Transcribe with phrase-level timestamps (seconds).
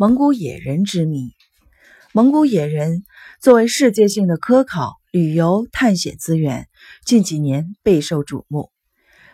[0.00, 1.32] 蒙古野人之谜。
[2.12, 3.02] 蒙古野人
[3.40, 6.68] 作为世界性的科考、旅游、探险资源，
[7.04, 8.70] 近几年备受瞩目。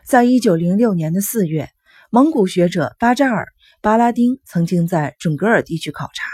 [0.06, 1.68] 在一九零六年的四月，
[2.08, 3.42] 蒙古学者巴扎尔·
[3.82, 6.30] 巴拉丁曾经在准格尔地区考察。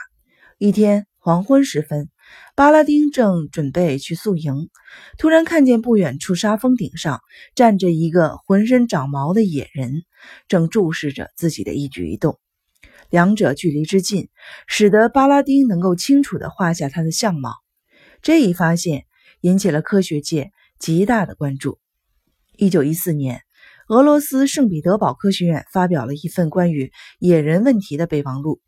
[0.59, 2.09] 一天黄昏时分，
[2.55, 4.71] 巴拉丁正准备去宿营，
[5.19, 7.21] 突然看见不远处沙峰顶上
[7.57, 10.05] 站着一个浑身长毛的野人，
[10.47, 12.39] 正注视着自己的一举一动。
[13.11, 14.29] 两者距离之近，
[14.67, 17.55] 使得巴拉丁能够清楚地画下他的相貌。
[18.23, 19.05] 这一发现
[19.41, 21.79] 引起了科学界极大的关注。
[22.57, 23.43] 一九一四年，
[23.89, 28.61] 俄罗斯圣彼得堡科学院发表了一份关于野人问题的备忘录。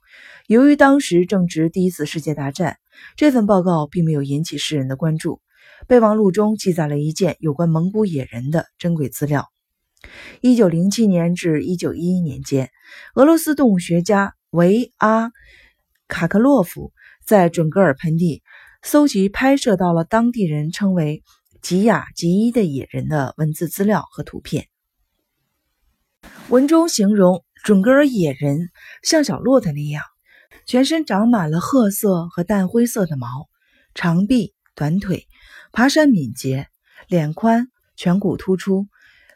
[0.48, 2.79] 由于当时正值第一次世界大战，
[3.16, 5.40] 这份报告并没有引起世人的关注。
[5.87, 9.52] 备忘录中记载了一件有关蒙古野人的珍贵资料。
[10.41, 12.70] 一九零七年至一九一一年间，
[13.15, 15.30] 俄罗斯动物学家维阿
[16.09, 16.93] 卡克洛夫
[17.24, 18.43] 在准格尔盆地
[18.83, 21.23] 搜集拍摄到了当地人称为
[21.60, 24.66] 吉雅吉伊的野人的文字资料和图片。
[26.48, 28.71] 文中形容准格尔野人
[29.02, 30.02] 像小骆驼那样，
[30.66, 33.48] 全身长满了褐色和淡灰色的毛，
[33.95, 35.29] 长臂短腿，
[35.73, 36.66] 爬山敏捷，
[37.07, 38.88] 脸宽，颧骨突出。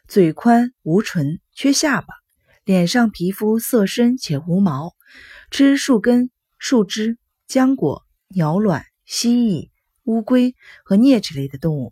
[0.07, 2.07] 嘴宽无唇，缺下巴，
[2.63, 4.93] 脸上皮肤色深且无毛，
[5.51, 9.69] 吃树根、树枝、浆果、鸟卵、蜥蜴、
[10.05, 11.91] 乌龟和啮齿类的动物。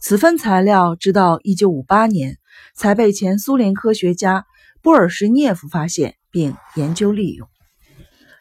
[0.00, 2.38] 此份材料直到1958年
[2.74, 4.44] 才被前苏联科学家
[4.82, 7.48] 波尔什涅夫发现并研究利用。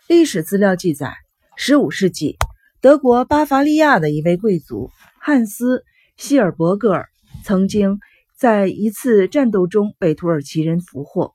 [0.08, 1.14] 历史资料记载
[1.60, 2.38] ，15世纪
[2.82, 5.78] 德国巴伐利亚的一位贵族汉斯·
[6.18, 7.08] 希尔伯格尔
[7.44, 8.00] 曾经。
[8.38, 11.34] 在一次战斗中被土耳其人俘获，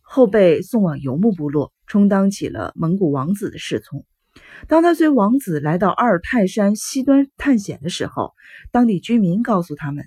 [0.00, 4.04] 后被送往游牧部落，充当起了蒙古王子的侍从。
[4.66, 8.32] 当他随王子来到阿尔泰山西端探险的时候，
[8.72, 10.04] 当地居民告诉他们，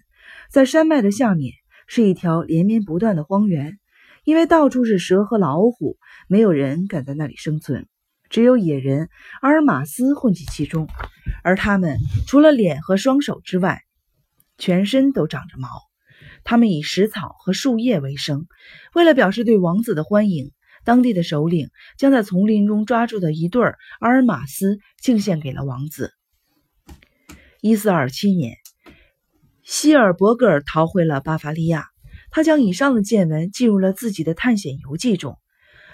[0.52, 1.54] 在山脉的下面
[1.88, 3.80] 是一条连绵不断的荒原，
[4.26, 7.88] 因为到处是蛇和老虎，没有人敢在那里生存，
[8.30, 9.08] 只有野人
[9.40, 10.90] 阿尔马斯混迹其中，
[11.46, 13.84] 而他们除了脸和双手之外，
[14.58, 15.70] 全身都长着毛。
[16.46, 18.48] 他们以食草和树叶为生。
[18.94, 20.54] 为了表示对王子的欢迎，
[20.86, 23.62] 当地的首领将在丛林中抓住的一对
[24.00, 26.14] 阿尔马斯敬献给了王子。
[27.60, 28.56] 一四二七年，
[29.64, 31.88] 希尔伯格尔逃回了巴伐利亚，
[32.30, 35.38] 他将以上的见闻记入了自己的探险游记中。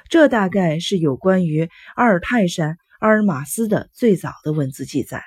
[0.09, 5.23] 这大概是有关于阿尔泰山阿尔马斯的最早的文字记载。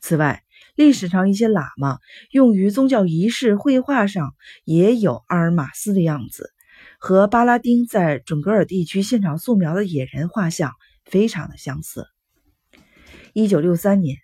[0.00, 0.42] 此外，
[0.78, 1.98] 历史上一些喇嘛
[2.30, 6.52] 用于宗教仪式绘画上也有阿尔马斯的样子，
[7.00, 10.70] 和巴拉丁在准格尔地区现场素描的野人画像
[11.04, 12.06] 非常的相似。
[13.32, 14.18] 一九六三年，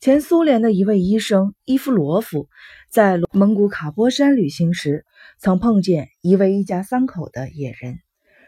[0.00, 2.48] 前苏联的一位医生伊夫罗夫
[2.90, 5.04] 在蒙古卡波山旅行时，
[5.38, 7.98] 曾碰见一位一家三口的野人。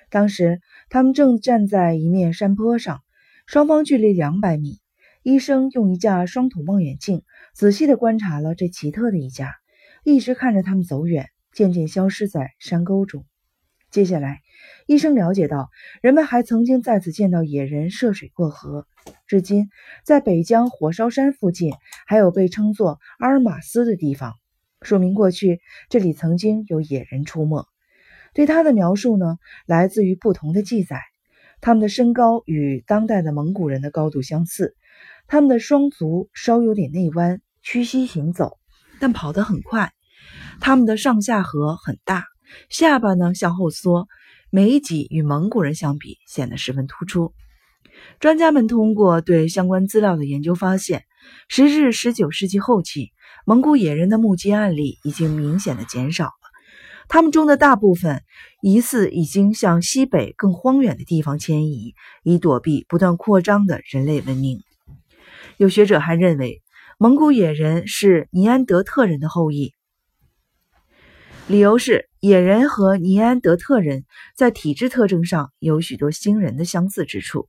[0.08, 3.02] 当时他们正站在一面山坡上，
[3.44, 4.78] 双方距离两百米。
[5.22, 7.22] 医生用一架双筒望远镜
[7.52, 9.54] 仔细地观察了这奇特的一家，
[10.02, 13.26] 一直看着他们走远，渐渐消失在山沟中。
[13.90, 14.40] 接下来，
[14.86, 15.68] 医生了解到，
[16.00, 18.86] 人们还曾经在此见到野人涉水过河。
[19.26, 19.68] 至今，
[20.04, 21.74] 在北疆火烧山附近
[22.06, 24.32] 还有被称作阿尔马斯的地方，
[24.80, 25.60] 说明过去
[25.90, 27.66] 这里曾经有野人出没。
[28.32, 29.36] 对他的描述呢，
[29.66, 31.02] 来自于不同的记载。
[31.60, 34.76] 他们的身高与当代的蒙古人的高度相似。
[35.26, 38.58] 他们的双足稍有点内弯，屈膝行走，
[38.98, 39.92] 但跑得很快。
[40.60, 42.24] 他们的上下颌很大，
[42.68, 44.08] 下巴呢向后缩，
[44.50, 47.32] 眉脊与蒙古人相比显得十分突出。
[48.18, 51.04] 专家们通过对相关资料的研究发现，
[51.48, 53.12] 时至19世纪后期，
[53.44, 56.32] 蒙古野人的目击案例已经明显的减少。
[57.12, 58.22] 他们中的大部分
[58.62, 64.60] 疑似已经向西北更荒远的地方迁移，以躲避不断扩张的人类文明。
[65.56, 66.62] 有学者还认为，
[66.98, 69.72] 蒙古野人是尼安德特人的后裔。
[71.48, 74.04] 理由是，野人和尼安德特人
[74.36, 77.48] 在体质特征上有许多惊人的相似之处。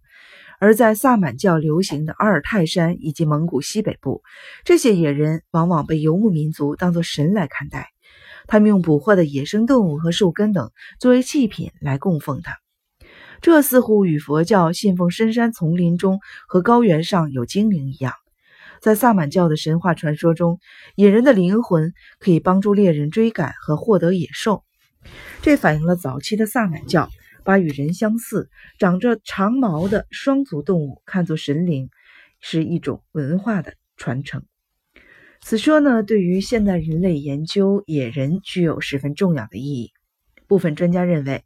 [0.59, 4.23] 而在萨满教流行的阿尔泰山以及蒙古西北部，
[4.65, 7.90] 这些野人往往被游牧民族当作神来看待，
[8.51, 12.57] 他们用捕获的野生动物和树根等作为祭品来供奉它。
[13.39, 16.19] 这似乎与佛教信奉深山丛林中
[16.49, 18.13] 和高原上有精灵一样。
[18.81, 20.59] 在萨满教的神话传说中，
[20.95, 24.65] 野人的灵魂可以帮助猎人追赶和获得野兽，
[25.41, 27.09] 这反映了早期的萨满教
[27.45, 31.89] 把与人相似、长着长毛的双足动物看作神灵，
[32.41, 34.43] 是一种文化的传承。
[35.43, 39.91] 此说呢，对于现代人类研究野人具有十分重要的意义。
[40.47, 41.43] 部分专家认为，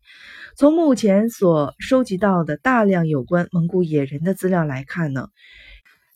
[0.58, 5.30] 从目前所收集到的大量有关蒙古野人的资料来看呢，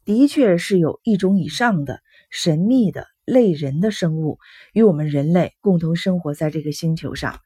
[0.06, 4.40] 的确是有一种以上的神秘的类人的生物
[4.74, 7.40] 与我们人类共同生活在这个星球上，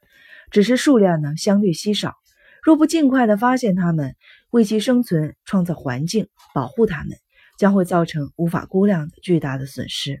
[0.50, 2.14] 只是数量呢相对稀少。
[2.62, 4.16] 若不尽快的发现它们，
[4.50, 7.18] 为其生存创造环境，保护它们，
[7.58, 10.20] 将会造成无法估量的巨大的损失。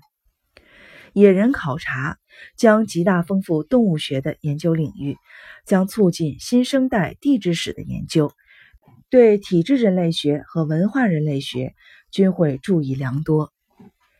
[1.12, 2.18] 野人考察
[2.56, 5.16] 将极大丰富动物学的研究领域，
[5.64, 8.32] 将促进新生代地质史的研究，
[9.10, 11.74] 对体质人类学和文化人类学
[12.10, 13.52] 均会注意良多。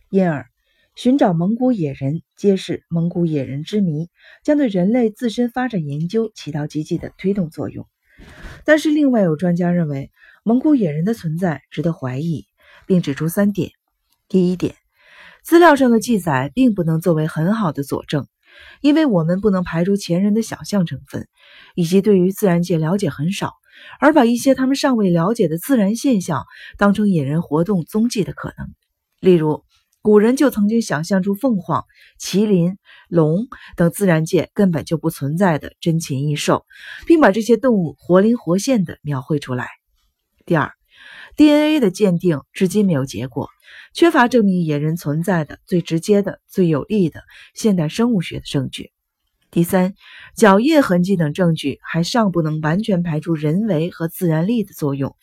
[0.08, 0.46] 因而，
[0.94, 4.08] 寻找蒙古野人，揭示蒙古野人之谜，
[4.44, 7.88] 将对人类自身发展研究起到积极的推动作用。
[8.64, 10.12] 但是，另外有专家认为，
[10.44, 12.46] 蒙古野人的存在值得怀疑，
[12.86, 13.70] 并指出三点：
[14.28, 14.75] 第一点。
[15.42, 18.26] 资料上的记载并不能作为很好的佐证，
[18.81, 21.28] 因为我们不能排除前人的想象成分，
[21.75, 23.52] 以及对于自然界了解很少，
[24.00, 26.44] 而把一些他们尚未了解的自然现象
[26.78, 28.69] 当成野人活动踪迹的可能。
[29.20, 29.64] 例如，
[30.00, 31.84] 古人就曾经想象出凤凰、
[32.19, 32.76] 麒麟、
[33.08, 33.46] 龙
[33.76, 36.64] 等自然界根本就不存在的珍禽异兽，
[37.06, 39.69] 并把这些动物活灵活现地描绘出来。
[40.46, 40.72] 第二
[41.37, 43.49] ，DNA 的鉴定至今没有结果。
[43.93, 47.23] 缺乏证明野人存在的最直接的、最有力的
[47.55, 48.91] 现代生物学的证据。
[49.50, 49.94] 第三，
[50.37, 55.14] 脚印痕迹等证据还尚不能完全排除人为和自然力的作用，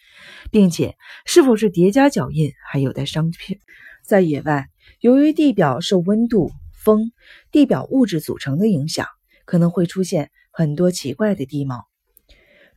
[0.52, 0.96] 并且
[1.26, 3.60] 是否是叠加脚印还有待商榷。
[4.06, 4.68] 在野外，
[5.02, 7.12] 由于地表受温度、风、
[7.52, 9.06] 地表物质组成的影响，
[9.46, 11.91] 可能会出现很多奇怪的地貌。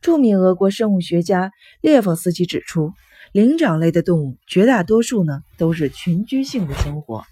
[0.05, 2.91] 著名俄国生物学家列夫斯基指出。
[3.31, 7.23] 灵长类的动物绝大多数呢都是群居性的生活。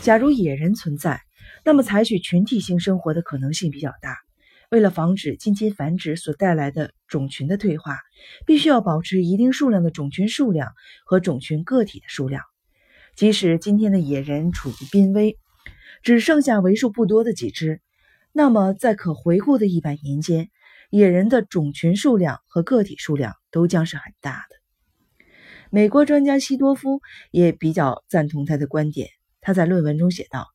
[0.00, 1.20] 假如野人存在，
[1.64, 4.18] 那么采取群体性生活的可能性比较大。
[4.70, 7.98] 为了防止近亲繁殖所带来的种群的退化，
[8.46, 10.68] 必须要保持一定数量的种群数量
[11.04, 12.44] 和种群个体的数量。
[13.16, 15.38] 即使今天的野人处于濒危，
[16.04, 17.80] 只剩下为数不多的几只，
[18.30, 20.50] 那么在可回顾的一百年间，
[20.96, 25.26] 野人的种群数量和个体数量都将是很大的。
[25.68, 27.00] 美国专家西多夫
[27.32, 29.08] 也比较赞同他的观点。
[29.40, 30.46] 他在论文中写道：“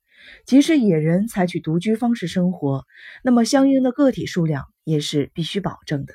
[0.48, 2.86] 即使野人采取独居方式生活，
[3.22, 6.14] 那么相应的个体数量也是必须保证的。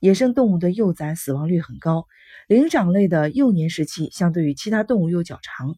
[0.00, 2.06] 野生动物的幼崽死亡率很高，
[2.48, 5.76] 灵长类的幼年时期相对于其他动物又较长，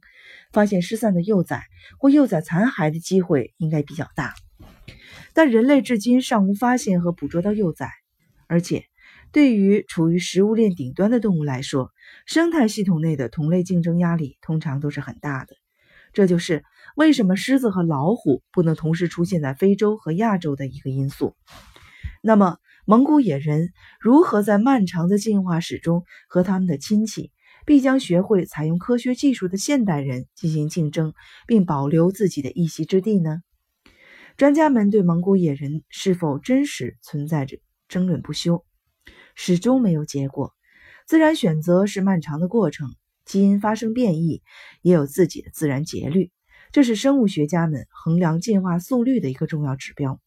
[0.53, 1.65] 发现失散的幼崽
[1.99, 4.33] 或幼崽残骸的机会应该比较大。
[5.35, 7.91] 但人类至今尚无发现和捕捉到幼崽，
[8.47, 8.85] 而且。”
[9.33, 11.91] 对于处于食物链顶端的动物来说，
[12.25, 15.57] 生态系统内的同类竞争压力通常都是很大的。
[16.13, 16.63] 这就是
[16.95, 21.35] 为什么狮子和老虎不能同时出现在非洲和亚洲的一个因素。
[22.23, 27.33] 那么，蒙古野人如何在漫长的进化史中和他们的亲戚
[27.67, 31.13] 必将学会采用科学技术的现代人进行竞争，
[31.49, 33.43] 并保留自己的一席之地呢？
[34.37, 38.65] 专家们对蒙古野人是否真实存在着争论不休。
[39.37, 40.53] 始终没有结果。
[41.07, 44.43] 自然选择是漫长的过程，基因发生变异
[44.83, 46.33] 也有自己的自然节律，
[46.73, 50.21] 这是生物学家们衡量进化速率的一个重要指标。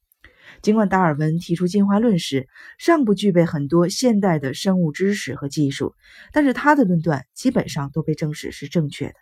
[0.62, 5.96] 尽管达尔文提出进化论时尚不具备很多现代的生物知识和技术，
[6.32, 9.16] 但是他的论断基本上都被证实是正确的。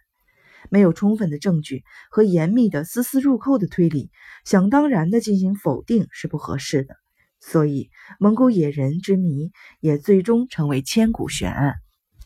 [0.70, 4.12] 没有充分的证据和严密的丝丝入扣的推理，
[4.44, 6.96] 想当然的进行否定是不合适的。
[7.40, 11.76] 所以，蒙古野人之谜也最终成为千古悬案。